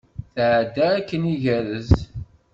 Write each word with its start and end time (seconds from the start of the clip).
Tɛedda 0.35 0.87
akken 0.97 1.23
igerrez. 1.33 1.91